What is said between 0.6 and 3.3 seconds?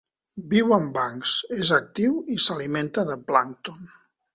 en bancs, és actiu i s'alimenta de